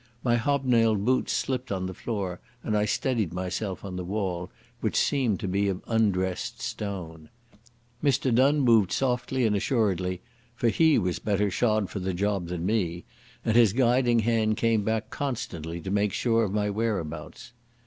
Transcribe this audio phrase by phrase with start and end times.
[0.23, 4.95] My hobnailed boots slipped on the floor, and I steadied myself on the wall, which
[4.97, 7.29] seemed to be of undressed stone.
[8.03, 10.23] Mr Donne moved softly and assuredly,
[10.55, 13.05] for he was better shod for the job than me,
[13.45, 17.53] and his guiding hand came back constantly to make sure of my whereabouts.